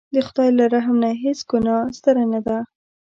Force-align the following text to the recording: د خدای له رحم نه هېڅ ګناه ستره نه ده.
د 0.13 0.15
خدای 0.27 0.49
له 0.59 0.65
رحم 0.73 0.95
نه 1.03 1.09
هېڅ 1.23 1.39
ګناه 1.49 1.81
ستره 1.97 2.25
نه 2.33 2.39
ده. 2.47 2.57